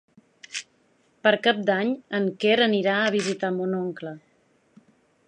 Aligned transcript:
Per 1.27 1.33
Cap 1.47 1.59
d'Any 1.67 1.93
en 2.21 2.27
Quer 2.45 2.57
anirà 2.67 2.97
a 3.03 3.15
visitar 3.17 3.55
mon 3.59 3.79
oncle. 3.83 4.19